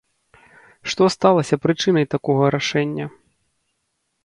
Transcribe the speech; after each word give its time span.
Што 0.93 1.03
сталася 1.15 1.59
прычынай 1.67 2.09
такога 2.15 2.51
рашэння? 2.59 3.05